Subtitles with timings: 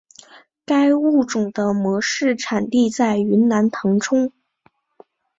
[0.65, 4.33] 该物种的模式产地在云南腾冲。